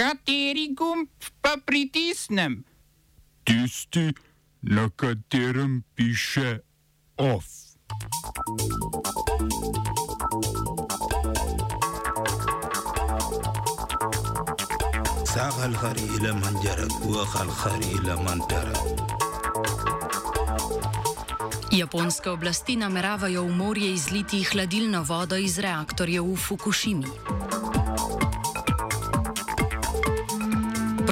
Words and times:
Kateri 0.00 0.73
gumb 0.73 1.09
pa 1.41 1.57
pritisnem? 1.65 2.63
Tisti, 3.43 4.13
na 4.61 4.89
katerem 4.89 5.83
piše 5.95 6.59
OF. 7.17 7.45
ساق 15.35 15.63
الخري 15.63 16.05
إلى 16.17 16.31
من 16.33 16.59
جرت 16.63 17.05
وخ 17.05 17.41
الخري 17.41 17.91
إلى 17.99 18.15
من 18.15 18.47
ترك 18.47 18.81
Japonske 21.71 22.29
oblasti 22.29 22.75
nameravajo 22.75 23.43
v 23.43 23.55
morje 23.55 23.93
izliti 23.93 24.43
hladilno 24.43 25.03
vodo 25.07 25.39
iz 25.39 25.55
reaktorjev 25.59 26.23
v 26.23 26.35
Fukushimi. 26.35 27.07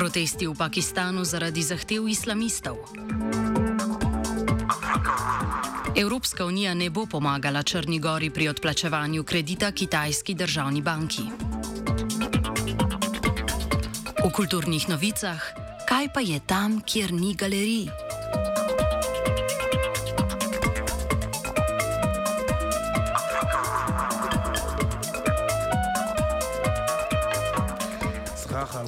Protesti 0.09 0.49
v 0.49 0.57
Pakistanu 0.57 1.21
zaradi 1.21 1.61
zahtev 1.61 2.09
islamistov. 2.09 2.81
Evropska 5.93 6.49
unija 6.49 6.73
ne 6.73 6.89
bo 6.89 7.05
pomagala 7.05 7.61
Črni 7.61 7.99
gori 8.01 8.33
pri 8.33 8.49
odplačevanju 8.49 9.21
kredita 9.21 9.69
kitajski 9.69 10.33
državni 10.33 10.81
banki. 10.81 11.29
V 14.25 14.33
kulturnih 14.33 14.89
novicah, 14.89 15.45
kaj 15.85 16.09
pa 16.09 16.25
je 16.25 16.41
tam, 16.41 16.81
kjer 16.81 17.13
ni 17.13 17.37
galerij? 17.37 18.08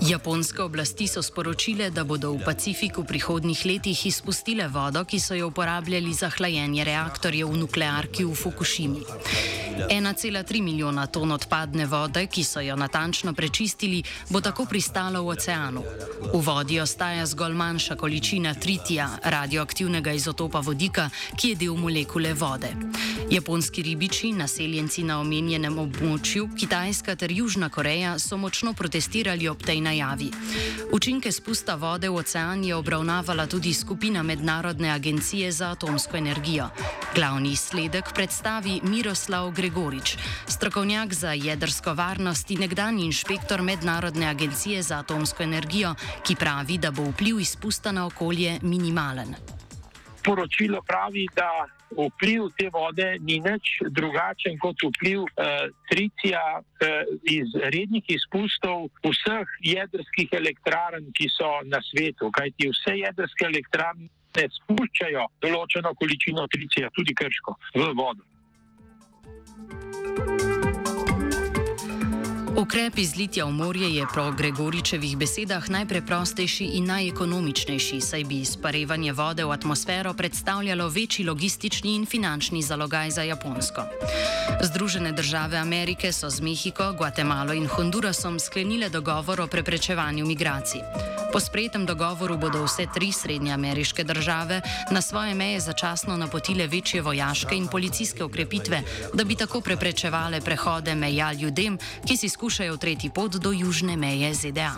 Japonske 0.09 0.63
oblasti 0.63 1.07
so 1.07 1.21
sporočile, 1.21 1.89
da 1.89 2.03
bodo 2.03 2.33
v 2.33 2.43
Pacifiku 2.45 3.01
v 3.01 3.11
prihodnih 3.13 3.65
letih 3.65 4.05
izpustile 4.05 4.67
vodo, 4.67 5.05
ki 5.05 5.19
so 5.19 5.35
jo 5.35 5.47
uporabljali 5.47 6.13
za 6.13 6.29
hlajenje 6.29 6.83
reaktorjev 6.83 7.49
v 7.49 7.57
nuklearki 7.65 8.25
v 8.25 8.35
Fukushimi. 8.35 9.03
1,3 9.89 10.61
milijona 10.61 11.07
ton 11.07 11.31
odpadne 11.31 11.85
vode, 11.85 12.25
ki 12.27 12.43
so 12.43 12.61
jo 12.61 12.75
natančno 12.75 13.33
prečistili, 13.33 14.03
bo 14.29 14.41
tako 14.41 14.65
pristalo 14.65 15.23
v 15.23 15.27
oceanu. 15.27 15.83
V 16.33 16.41
vodi 16.45 16.79
ostaja 16.79 17.25
zgolj 17.25 17.53
manjša 17.53 17.95
količina 17.95 18.53
tritija, 18.53 19.09
radioaktivnega 19.23 20.11
izotopa 20.11 20.59
vodika, 20.59 21.09
ki 21.37 21.49
je 21.49 21.55
del 21.55 21.75
molekule 21.75 22.33
vode. 22.33 22.71
Japonski 23.31 23.81
ribiči, 23.81 24.31
naseljenci 24.31 25.03
na 25.03 25.19
omenjenem 25.19 25.77
območju, 25.79 26.49
Kitajska 26.57 27.15
ter 27.15 27.31
Južna 27.31 27.69
Koreja 27.69 28.17
so 28.19 28.37
močno 28.37 28.73
protestirali 28.73 29.47
ob 29.47 29.63
tej 29.63 29.81
najavi. 29.81 30.31
Učinke 30.91 31.31
spusta 31.31 31.75
vode 31.75 32.09
v 32.09 32.15
ocean 32.15 32.63
je 32.63 32.75
obravnavala 32.75 33.47
tudi 33.47 33.73
skupina 33.73 34.23
Mednarodne 34.23 34.91
agencije 34.91 35.51
za 35.51 35.71
atomsko 35.71 36.17
energijo. 36.17 36.69
Glavni 37.15 37.51
izsledek 37.51 38.13
predstavi 38.13 38.81
Miroslav 38.83 39.51
Gregorič, 39.71 40.17
strokovnjak 40.47 41.13
za 41.13 41.31
jedrsko 41.31 41.93
varnost 41.93 42.51
in 42.51 42.59
nekdani 42.59 43.05
inšpektor 43.05 43.61
Mednarodne 43.61 44.27
agencije 44.27 44.81
za 44.83 44.99
atomsko 44.99 45.43
energijo, 45.43 45.93
ki 46.27 46.35
pravi, 46.35 46.77
da 46.77 46.91
bo 46.91 47.05
vpliv 47.11 47.39
izpusta 47.39 47.91
na 47.91 48.05
okolje 48.05 48.59
minimalen. 48.61 49.35
Poročilo 50.25 50.81
pravi, 50.87 51.25
da 51.35 51.47
vpliv 51.95 52.49
te 52.57 52.67
vode 52.73 53.15
ni 53.19 53.39
nič 53.39 53.69
drugačen 53.89 54.59
kot 54.59 54.75
vpliv 54.89 55.23
eh, 55.23 55.69
tricija 55.89 56.43
eh, 56.59 57.03
iz 57.31 57.55
rednih 57.75 58.03
izpustov 58.07 58.89
vseh 59.07 59.47
jedrskih 59.63 60.35
elektrarn, 60.41 61.13
ki 61.15 61.29
so 61.31 61.53
na 61.63 61.79
svetu. 61.91 62.27
Kajti 62.31 62.73
vse 62.73 62.97
jedrske 63.05 63.47
elektrarne 63.47 64.45
spuščajo 64.59 65.25
določeno 65.41 65.95
količino 65.95 66.47
tricija, 66.47 66.91
tudi 66.91 67.15
krško, 67.15 67.55
v 67.79 67.87
vodo. 67.95 68.30
Ukrep 72.61 72.97
izlitja 73.01 73.45
v 73.49 73.57
morje 73.57 73.89
je 73.89 74.05
po 74.05 74.29
Gregoričevih 74.37 75.17
besedah 75.17 75.65
najpreprostejši 75.65 76.77
in 76.77 76.85
najekonomičnejši, 76.93 77.97
saj 77.97 78.23
bi 78.29 78.45
izparevanje 78.45 79.17
vode 79.17 79.41
v 79.41 79.49
atmosfero 79.49 80.13
predstavljalo 80.13 80.85
večji 80.89 81.25
logistični 81.25 81.95
in 81.97 82.05
finančni 82.05 82.61
zalogaj 82.61 83.17
za 83.17 83.23
Japonsko. 83.25 83.81
Združene 84.61 85.11
države 85.11 85.57
Amerike 85.57 86.13
so 86.13 86.29
z 86.29 86.41
Mehiko, 86.41 86.93
Gvatemalo 86.93 87.53
in 87.53 87.65
Hondurasom 87.65 88.37
sklenile 88.39 88.89
dogovor 88.89 89.41
o 89.41 89.47
preprečevanju 89.47 90.25
migracij. 90.25 90.81
Po 91.33 91.39
sprejetem 91.39 91.85
dogovoru 91.85 92.37
bodo 92.37 92.61
vse 92.65 92.85
tri 92.93 93.11
srednje 93.11 93.53
ameriške 93.53 94.03
države 94.03 94.61
na 94.91 95.01
svoje 95.01 95.33
meje 95.33 95.59
začasno 95.59 96.17
napotile 96.17 96.67
večje 96.67 97.01
vojaške 97.01 97.55
in 97.55 97.67
policijske 97.67 98.23
ukrepitve, 98.23 98.83
da 99.13 99.23
bi 99.23 99.35
tako 99.35 99.61
preprečevale 99.61 100.41
prehode 100.41 100.95
meja 100.95 101.33
ljudem, 101.33 101.77
ki 102.07 102.17
si 102.17 102.29
skušajo 102.29 102.50
skušajo 102.51 102.77
tretji 102.77 103.09
pot 103.09 103.31
do 103.31 103.51
južne 103.51 103.95
meje 103.97 104.33
ZDA. 104.33 104.75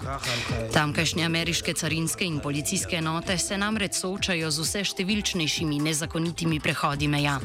Tamkajšnje 0.73 1.25
ameriške 1.25 1.73
carinske 1.73 2.25
in 2.25 2.39
policijske 2.39 2.95
enote 2.95 3.38
se 3.38 3.57
namreč 3.57 3.97
soočajo 3.97 4.51
z 4.51 4.61
vse 4.61 4.84
številčnejšimi 4.91 5.79
nezakonitimi 5.81 6.59
prehodi 6.61 7.09
meja. 7.09 7.39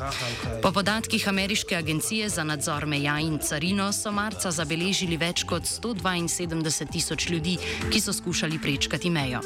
Po 0.60 0.68
podatkih 0.68 1.24
ameriške 1.32 1.80
agencije 1.80 2.28
za 2.28 2.44
nadzor 2.44 2.84
meja 2.86 3.16
in 3.24 3.38
carino 3.40 3.88
so 3.92 4.12
marca 4.12 4.52
zabeležili 4.52 5.16
več 5.16 5.46
kot 5.48 5.64
172 5.64 6.92
tisoč 6.92 7.30
ljudi, 7.32 7.56
ki 7.88 8.00
so 8.00 8.12
skušali 8.12 8.60
prečkati 8.60 9.08
mejo. 9.08 9.40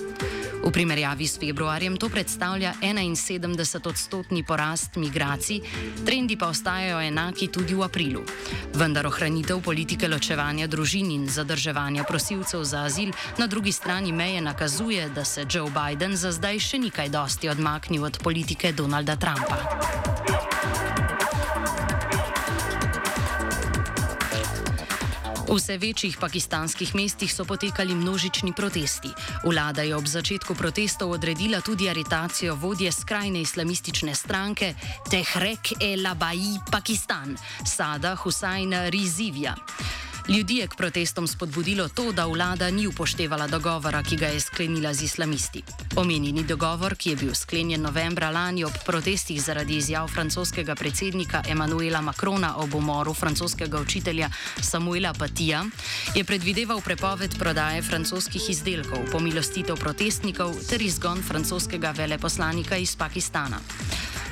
V 0.62 0.70
primerjavi 0.70 1.26
s 1.26 1.42
februarjem 1.42 1.96
to 1.98 2.06
predstavlja 2.08 2.74
71 2.82 3.86
odstotni 3.88 4.44
porast 4.46 4.94
migracij, 4.96 5.58
trendi 6.06 6.36
pa 6.38 6.46
ostajajo 6.54 7.00
enaki 7.02 7.48
tudi 7.50 7.74
v 7.74 7.82
aprilu. 7.82 8.22
Vendar 8.78 9.06
ohranitev 9.06 9.58
politike 9.58 10.06
ločevanja 10.08 10.70
družin 10.72 11.10
in 11.12 11.28
zadrževanja 11.28 12.04
prosilcev 12.08 12.64
za 12.64 12.86
azil 12.88 13.12
na 13.38 13.46
drugi 13.46 13.72
strani 13.72 14.12
meje 14.12 14.40
nakazuje, 14.40 15.08
da 15.12 15.24
se 15.24 15.44
Joe 15.50 15.70
Biden 15.70 16.16
za 16.16 16.32
zdaj 16.32 16.58
še 16.58 16.80
ni 16.80 16.90
kaj 16.90 17.12
dosti 17.12 17.52
odmaknil 17.52 18.08
od 18.08 18.18
politike 18.24 18.72
Donalda 18.72 19.16
Trumpa. 19.16 19.60
V 25.52 25.56
vse 25.60 25.76
večjih 25.76 26.16
pakistanskih 26.16 26.94
mestih 26.94 27.28
so 27.28 27.44
potekali 27.44 27.94
množični 27.94 28.52
protesti. 28.56 29.10
Vlada 29.44 29.82
je 29.82 29.96
ob 29.96 30.06
začetku 30.08 30.54
protestov 30.54 31.10
odredila 31.12 31.60
tudi 31.60 31.90
aretacijo 31.92 32.54
vodje 32.54 32.92
skrajne 32.92 33.40
islamistične 33.44 34.14
stranke 34.14 34.74
Tehrek-e-Labai 35.10 36.56
Pakistan, 36.72 37.36
Sada 37.68 38.14
Husajna 38.16 38.88
Rizivja. 38.88 39.52
Ljudi 40.28 40.56
je 40.56 40.66
k 40.66 40.76
protestom 40.76 41.26
spodbudilo 41.26 41.88
to, 41.88 42.12
da 42.12 42.26
vlada 42.26 42.70
ni 42.70 42.86
upoštevala 42.86 43.46
dogovora, 43.46 44.02
ki 44.02 44.16
ga 44.16 44.26
je 44.26 44.40
sklenila 44.40 44.94
z 44.94 45.02
islamisti. 45.02 45.62
Omenjeni 45.96 46.44
dogovor, 46.44 46.94
ki 46.94 47.10
je 47.10 47.16
bil 47.16 47.34
sklenjen 47.34 47.82
novembra 47.82 48.30
lani 48.30 48.64
ob 48.64 48.72
protestih 48.86 49.42
zaradi 49.42 49.76
izjav 49.76 50.08
francoskega 50.08 50.74
predsednika 50.74 51.42
Emanuela 51.48 52.00
Macrona 52.00 52.56
ob 52.56 52.74
umoru 52.74 53.14
francoskega 53.14 53.80
učitelja 53.80 54.30
Samuela 54.60 55.12
Patija, 55.12 55.64
je 56.14 56.24
predvideval 56.24 56.80
prepoved 56.80 57.38
prodaje 57.38 57.82
francoskih 57.82 58.50
izdelkov, 58.50 59.10
pomilostitev 59.12 59.76
protestnikov 59.76 60.54
ter 60.70 60.82
izgon 60.82 61.22
francoskega 61.22 61.90
veleposlanika 61.90 62.76
iz 62.76 62.96
Pakistana. 62.96 63.58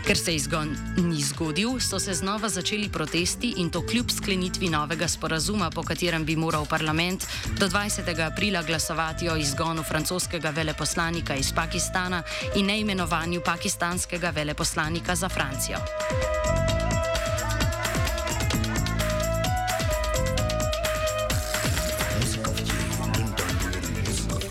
Ker 0.07 0.19
se 0.19 0.35
izgon 0.35 0.77
ni 0.97 1.23
zgodil, 1.23 1.81
so 1.81 1.99
se 1.99 2.15
znova 2.15 2.49
začeli 2.49 2.89
protesti 2.89 3.55
in 3.57 3.71
to 3.71 3.87
kljub 3.87 4.11
sklenitvi 4.11 4.69
novega 4.69 5.09
sporazuma, 5.09 5.71
po 5.71 5.83
katerem 5.83 6.25
bi 6.25 6.37
moral 6.37 6.67
parlament 6.67 7.27
do 7.59 7.69
20. 7.69 8.27
aprila 8.27 8.63
glasovati 8.63 9.29
o 9.29 9.37
izgonu 9.37 9.83
francoskega 9.83 10.51
veleposlanika 10.51 11.35
iz 11.35 11.53
Pakistana 11.53 12.23
in 12.57 12.67
neimenovanju 12.67 13.41
pakistanskega 13.45 14.31
veleposlanika 14.31 15.15
za 15.15 15.29
Francijo. 15.29 15.79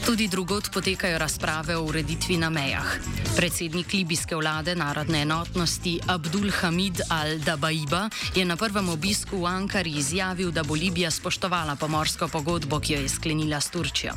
Tudi 0.10 0.28
drugod 0.28 0.70
potekajo 0.74 1.18
razprave 1.18 1.76
o 1.78 1.84
ureditvi 1.86 2.38
na 2.38 2.50
mejah. 2.50 2.98
Predsednik 3.36 3.94
libijske 3.94 4.36
vlade 4.36 4.74
narodne 4.76 5.22
enotnosti 5.22 6.00
Abdul 6.08 6.50
Hamid 6.52 7.02
al-Dabaiba 7.10 8.10
je 8.36 8.46
na 8.46 8.56
prvem 8.58 8.90
obisku 8.90 9.38
v 9.38 9.46
Ankari 9.46 9.92
izjavil, 10.02 10.50
da 10.52 10.64
bo 10.64 10.74
Libija 10.74 11.12
spoštovala 11.12 11.76
pomorsko 11.76 12.28
pogodbo, 12.28 12.80
ki 12.80 12.94
jo 12.94 13.02
je 13.02 13.10
sklenila 13.10 13.62
s 13.62 13.70
Turčijo. 13.70 14.16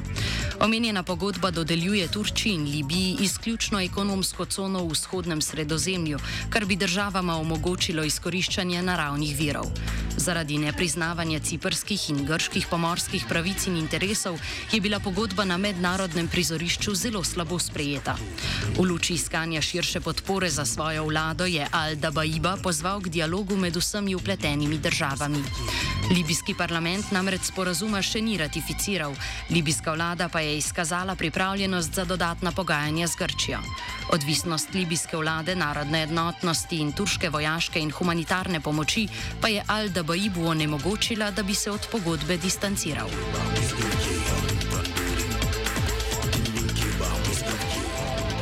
Omenjena 0.61 1.03
pogodba 1.03 1.51
dodeljuje 1.51 2.09
Turčiji 2.09 2.55
in 2.55 2.65
Libiji 2.65 3.17
izključno 3.21 3.81
ekonomsko 3.81 4.45
cono 4.45 4.85
v 4.85 4.97
vzhodnem 4.97 5.43
sredozemlju, 5.43 6.19
kar 6.51 6.65
bi 6.65 6.77
državama 6.77 7.37
omogočilo 7.37 8.05
izkoriščanje 8.05 8.83
naravnih 8.83 9.37
virov. 9.37 9.69
Zaradi 10.17 10.59
nepriznavanja 10.59 11.41
ciprskih 11.41 12.11
in 12.11 12.25
grških 12.27 12.67
pomorskih 12.71 13.25
pravic 13.29 13.67
in 13.67 13.77
interesov 13.77 14.39
je 14.73 14.81
bila 14.81 15.01
pogodba 15.01 15.45
na 15.45 15.57
mednarodnem 15.57 16.29
prizorišču 16.29 16.95
zelo 16.95 17.25
slabo 17.25 17.59
sprejeta. 17.59 18.17
V 18.77 18.85
luči 18.85 19.15
iskanja 19.15 19.61
širše 19.61 20.01
podpore 20.01 20.51
za 20.51 20.65
svojo 20.65 21.05
vlado 21.05 21.47
je 21.47 21.67
Al-Dabaiba 21.73 22.57
pozval 22.63 23.01
k 23.01 23.09
dialogu 23.09 23.57
med 23.57 23.77
vsemi 23.77 24.15
upletenimi 24.15 24.79
državami. 24.79 25.43
Libijski 26.11 26.55
parlament 26.55 27.11
namreč 27.11 27.49
sporazuma 27.49 28.03
še 28.03 28.21
ni 28.21 28.37
ratificiral, 28.37 29.15
libijska 29.51 29.95
vlada 29.95 30.29
pa 30.29 30.41
je 30.41 30.59
izkazala 30.59 31.15
pripravljenost 31.15 31.95
za 31.95 32.05
dodatna 32.05 32.53
pogajanja 32.53 33.07
z 33.07 33.17
Grčijo. 33.17 33.61
Odvisnost 34.11 34.75
libijske 34.75 35.17
vlade, 35.17 35.55
narodne 35.57 36.03
enotnosti 36.03 36.77
in 36.77 36.93
turške 36.93 37.31
vojaške 37.31 37.81
in 37.81 37.91
humanitarne 37.91 38.61
pomoči 38.61 39.09
pa 39.41 39.49
je 39.49 39.63
Al-Dabaibu 39.69 40.47
onemogočila, 40.47 41.31
da 41.31 41.43
bi 41.43 41.55
se 41.55 41.71
od 41.71 41.87
pogodbe 41.93 42.37
distanciral. 42.37 43.09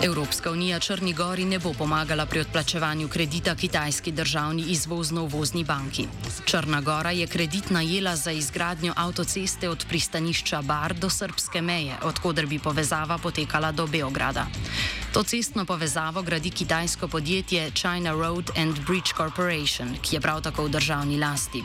Evropska 0.02 0.50
unija 0.50 0.78
Črni 0.78 1.12
Gori 1.12 1.44
ne 1.44 1.58
bo 1.58 1.72
pomagala 1.72 2.26
pri 2.26 2.40
odplačevanju 2.40 3.08
kredita 3.08 3.54
kitajski 3.54 4.12
državni 4.12 4.62
izvozno-uvozni 4.62 5.64
banki. 5.64 6.06
Črna 6.44 6.80
Gora 6.80 7.10
je 7.10 7.26
kredit 7.26 7.70
najela 7.70 8.16
za 8.16 8.30
izgradnjo 8.30 8.92
avtoceste 8.96 9.68
od 9.68 9.84
pristanišča 9.88 10.62
Bar 10.62 10.94
do 10.94 11.10
srpske 11.10 11.62
meje, 11.62 11.96
odkuder 12.02 12.46
bi 12.46 12.58
povezava 12.58 13.18
potekala 13.18 13.72
do 13.72 13.86
Beograda. 13.86 14.46
To 15.12 15.22
cestno 15.22 15.64
povezavo 15.64 16.22
gradi 16.22 16.50
kitajsko 16.50 17.08
podjetje 17.08 17.70
China 17.70 18.10
Road 18.10 18.50
and 18.56 18.78
Bridge 18.86 19.10
Corporation, 19.16 19.96
ki 20.02 20.16
je 20.16 20.20
prav 20.20 20.42
tako 20.42 20.64
v 20.64 20.68
državni 20.68 21.18
lasti. 21.18 21.62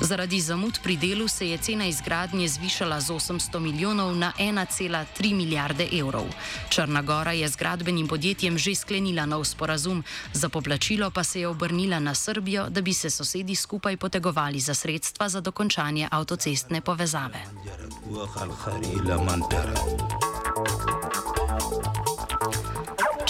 Zaradi 0.00 0.40
zamud 0.40 0.78
pri 0.82 0.96
delu 0.96 1.28
se 1.28 1.48
je 1.48 1.58
cena 1.58 1.86
izgradnje 1.86 2.48
zvišala 2.48 3.00
z 3.00 3.12
800 3.12 3.58
milijonov 3.58 4.16
na 4.16 4.32
1,3 4.38 5.34
milijarde 5.34 5.88
evrov. 5.92 6.26
Črna 6.68 7.02
Gora 7.02 7.32
je 7.32 7.48
z 7.48 7.56
gradbenim 7.56 8.08
podjetjem 8.08 8.58
že 8.58 8.74
sklenila 8.74 9.26
nov 9.26 9.44
sporazum, 9.44 10.04
za 10.32 10.48
poplačilo 10.48 11.10
pa 11.10 11.24
se 11.24 11.40
je 11.40 11.48
obrnila 11.48 11.98
na 11.98 12.14
Srbijo, 12.14 12.68
da 12.68 12.80
bi 12.80 12.94
se 12.94 13.10
sosedi 13.10 13.54
skupaj 13.54 13.96
potegovali 13.96 14.60
za 14.60 14.74
sredstva 14.74 15.28
za 15.28 15.40
dokončanje 15.40 16.08
avtocestne 16.10 16.80
povezave. 16.80 17.38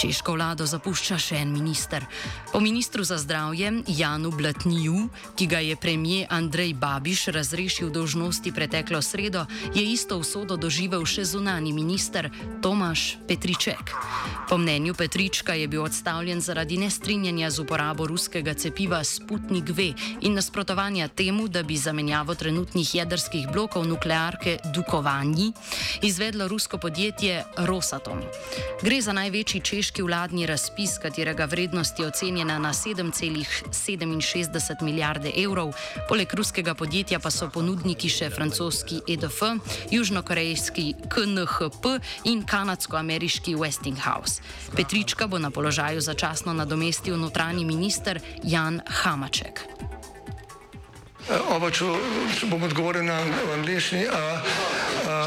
Češko 0.01 0.33
vlado 0.33 0.65
zapušča 0.65 1.13
še 1.21 1.35
en 1.45 1.51
minister. 1.53 2.01
Po 2.49 2.57
ministru 2.57 3.03
za 3.05 3.19
zdravje 3.21 3.83
Janu 3.85 4.31
Blatniju, 4.33 5.03
ki 5.37 5.45
ga 5.45 5.59
je 5.61 5.75
premijer 5.77 6.25
Andrej 6.33 6.73
Babiš 6.73 7.27
razrešil 7.29 7.91
dožnosti 7.93 8.49
preteklo 8.51 8.97
sredo, 9.01 9.45
je 9.75 9.83
isto 9.85 10.17
usodo 10.17 10.57
doživel 10.57 11.05
še 11.05 11.21
zunani 11.21 11.69
minister 11.69 12.31
Tomaš 12.65 13.21
Petriček. 13.29 13.93
Po 14.49 14.57
mnenju 14.57 14.97
Petrička 14.97 15.53
je 15.53 15.67
bil 15.69 15.85
odstavljen 15.85 16.41
zaradi 16.41 16.81
nestrinjanja 16.81 17.51
z 17.53 17.61
uporabo 17.61 18.09
ruskega 18.09 18.57
cepiva 18.57 19.03
Sputnik 19.05 19.69
V 19.69 19.93
in 20.25 20.33
nasprotovanja 20.33 21.13
temu, 21.13 21.45
da 21.45 21.61
bi 21.61 21.77
zamenjavo 21.77 22.33
trenutnih 22.33 22.95
jedrskih 22.95 23.53
blokov 23.53 23.85
nuklearke 23.85 24.57
Dukovanji 24.73 25.53
izvedlo 26.01 26.49
rusko 26.49 26.81
podjetje 26.81 27.45
Rosatom. 27.69 28.25
Gre 28.81 28.97
za 29.01 29.13
največji 29.13 29.61
češki 29.61 29.90
ameriški 29.91 30.03
vladni 30.03 30.45
razpis, 30.45 30.97
katerega 31.01 31.45
vrednost 31.45 31.99
je 31.99 32.07
ocenjena 32.07 32.59
na 32.59 32.73
7,67 32.73 34.81
milijarde 34.81 35.31
evrov. 35.35 35.73
Poleg 36.07 36.33
ruskega 36.33 36.73
podjetja 36.73 37.19
pa 37.19 37.31
so 37.31 37.49
ponudniki 37.49 38.09
še 38.09 38.29
francoski 38.29 39.01
EDF, 39.07 39.41
južnokorejski 39.91 40.93
KNHP 41.11 41.99
in 42.23 42.45
kanadsko-ameriški 42.45 43.55
Westinghouse. 43.55 44.41
Petrička 44.75 45.27
bo 45.27 45.39
na 45.39 45.51
položaju 45.51 46.01
začasno 46.01 46.53
nadomestil 46.53 47.17
notranji 47.17 47.65
minister 47.65 48.19
Jan 48.43 48.81
Hamaček. 48.87 49.59
Oba, 51.51 51.71
če, 51.71 51.85
če 52.39 52.47
bom 52.47 52.63
odgovoril 52.63 53.03
na 53.03 53.19
angliški. 53.59 54.07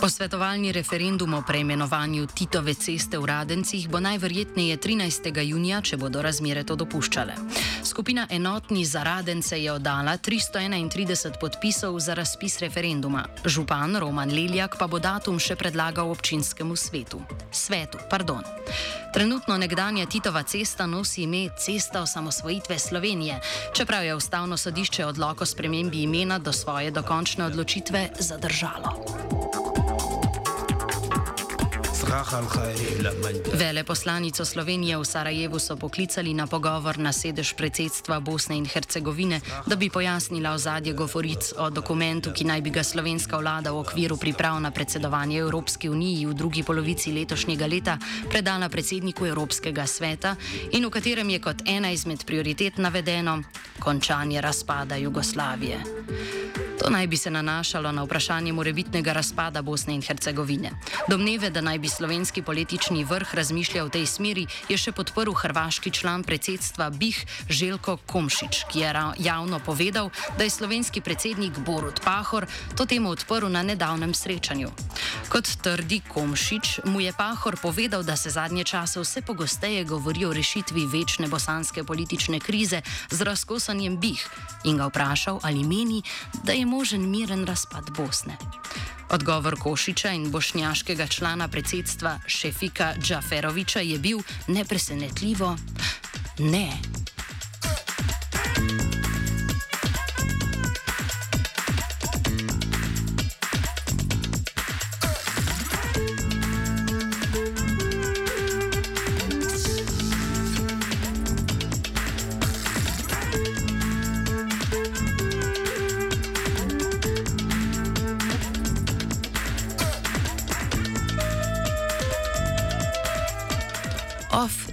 Posvetovalni 0.00 0.72
referendum 0.72 1.34
o 1.34 1.42
preimenovanju 1.46 2.26
Titove 2.26 2.72
ceste 2.74 3.18
v 3.18 3.26
Radencih 3.26 3.84
bo 3.88 4.00
najverjetneje 4.00 4.76
13. 4.80 5.28
junija, 5.44 5.82
če 5.84 5.98
bodo 6.00 6.22
razmere 6.24 6.64
to 6.64 6.72
dopuščale. 6.72 7.34
Skupina 7.84 8.24
Enotni 8.30 8.84
za 8.88 9.02
Radence 9.04 9.60
je 9.60 9.68
oddala 9.72 10.16
331 10.16 11.36
podpisov 11.40 12.00
za 12.00 12.16
razpis 12.16 12.58
referenduma. 12.64 13.26
Župan 13.44 14.00
Roman 14.00 14.32
Leljak 14.32 14.78
pa 14.80 14.88
bo 14.88 14.96
datum 14.96 15.36
še 15.36 15.58
predlagal 15.60 16.08
občinskemu 16.08 16.76
svetu. 16.76 17.20
Svetu. 17.52 18.00
Trenutno 19.12 19.58
nekdanja 19.60 20.06
Titova 20.06 20.42
cesta 20.48 20.86
nosi 20.86 21.28
ime 21.28 21.50
Cesta 21.58 22.00
osamosvojitve 22.00 22.78
Slovenije, 22.78 23.40
čeprav 23.76 24.04
je 24.04 24.16
ustavno 24.16 24.56
sodišče 24.56 25.06
odloko 25.06 25.44
spremembi 25.44 26.02
imena 26.08 26.38
do 26.38 26.52
svoje 26.52 26.90
dokončne 26.90 27.44
odločitve 27.52 28.08
zadržalo. 28.16 29.49
Veleposlanico 33.54 34.44
Slovenije 34.44 34.98
v 34.98 35.04
Sarajevu 35.04 35.58
so 35.62 35.76
poklicali 35.76 36.34
na 36.34 36.46
pogovor 36.50 36.98
na 36.98 37.12
sedež 37.14 37.54
predsedstva 37.54 38.18
Bosne 38.20 38.58
in 38.58 38.66
Hercegovine, 38.66 39.40
da 39.66 39.76
bi 39.76 39.90
pojasnila 39.90 40.50
ozadje 40.50 40.92
govoric 40.92 41.54
o 41.54 41.70
dokumentu, 41.70 42.34
ki 42.34 42.44
naj 42.44 42.60
bi 42.66 42.70
ga 42.74 42.82
slovenska 42.82 43.38
vlada 43.38 43.70
v 43.70 43.78
okviru 43.86 44.18
priprav 44.18 44.58
na 44.58 44.74
predsedovanje 44.74 45.38
Evropski 45.38 45.88
uniji 45.88 46.26
v 46.26 46.34
drugi 46.34 46.66
polovici 46.66 47.14
letošnjega 47.14 47.66
leta 47.66 47.98
predala 48.26 48.68
predsedniku 48.68 49.26
Evropskega 49.26 49.86
sveta 49.86 50.34
in 50.74 50.82
v 50.86 50.90
katerem 50.90 51.30
je 51.30 51.38
kot 51.38 51.62
ena 51.62 51.94
izmed 51.94 52.26
prioritet 52.26 52.82
navedeno 52.82 53.42
končanje 53.78 54.40
razpada 54.40 54.96
Jugoslavije. 54.96 55.78
To 56.80 56.90
naj 56.90 57.06
bi 57.06 57.16
se 57.16 57.30
nanašalo 57.30 57.92
na 57.92 58.02
vprašanje 58.02 58.52
morebitnega 58.52 59.12
razpada 59.12 59.62
Bosne 59.62 59.94
in 59.94 60.02
Hercegovine. 60.02 60.70
Domneve, 61.08 61.50
da 61.50 61.60
naj 61.60 61.78
bi 61.78 61.88
slovenski 61.88 62.42
politični 62.42 63.04
vrh 63.04 63.34
razmišljal 63.34 63.86
v 63.86 63.90
tej 63.90 64.06
smeri, 64.06 64.46
je 64.68 64.78
še 64.80 64.92
podprl 64.96 65.34
hrvaški 65.36 65.90
član 65.92 66.24
predsedstva 66.24 66.88
BIH 66.90 67.48
Željko 67.48 67.98
Komšič, 68.06 68.64
ki 68.72 68.80
je 68.80 68.92
javno 69.18 69.60
povedal, 69.60 70.08
da 70.38 70.44
je 70.44 70.50
slovenski 70.50 71.00
predsednik 71.00 71.58
Borut 71.58 72.00
Pahor 72.00 72.46
to 72.76 72.86
temo 72.86 73.10
odprl 73.10 73.52
na 73.52 73.62
nedavnem 73.62 74.14
srečanju. 74.14 74.72
Kot 75.30 75.46
trdi 75.62 76.02
Komšič, 76.02 76.90
mu 76.90 76.98
je 76.98 77.14
Pahor 77.14 77.54
povedal, 77.62 78.02
da 78.02 78.16
se 78.18 78.34
zadnje 78.34 78.64
čase 78.64 78.98
vse 79.00 79.22
pogosteje 79.22 79.84
govori 79.84 80.24
o 80.26 80.32
rešitvi 80.32 80.86
večne 80.86 81.28
bosanske 81.28 81.84
politične 81.84 82.40
krize 82.40 82.82
z 83.10 83.22
razkosanjem 83.22 83.94
BIH 83.96 84.26
in 84.64 84.76
ga 84.76 84.90
vprašal, 84.90 85.38
ali 85.42 85.62
meni, 85.62 86.02
da 86.42 86.52
je 86.52 86.66
možen 86.66 87.10
miren 87.10 87.46
razpad 87.46 87.94
Bosne. 87.96 88.34
Odgovor 89.10 89.54
Košiča 89.58 90.10
in 90.10 90.30
bošnjaškega 90.30 91.06
člana 91.06 91.48
predsedstva 91.48 92.18
Šefika 92.26 92.94
Džaferoviča 92.98 93.80
je 93.80 93.98
bil 93.98 94.18
nepresenetljivo 94.46 95.56
ne. 96.38 96.99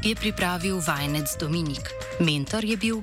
Je 0.07 0.15
pripravil 0.15 0.79
vajenec 0.79 1.35
Dominik, 1.35 1.91
mentor 2.23 2.63
je 2.63 2.77
bil 2.79 2.95